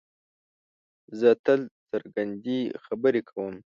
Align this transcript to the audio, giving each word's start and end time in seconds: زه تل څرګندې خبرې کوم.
زه 1.19 1.29
تل 1.45 1.61
څرګندې 1.89 2.59
خبرې 2.83 3.21
کوم. 3.29 3.55